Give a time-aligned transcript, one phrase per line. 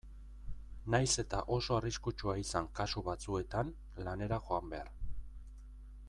[0.93, 3.69] Nahiz eta oso arriskutsua izan kasu batzuetan
[4.07, 4.91] lanera joan behar.